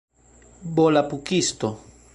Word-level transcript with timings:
volapukisto 0.75 1.69